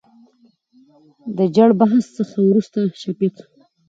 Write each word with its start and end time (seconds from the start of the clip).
دجړبحث 1.37 2.05
څخه 2.17 2.37
ورورسته 2.45 2.79
شفيق 3.01 3.35